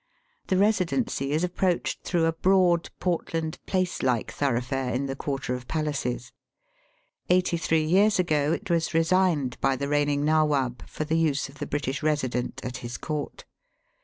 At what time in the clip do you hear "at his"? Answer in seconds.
12.65-12.97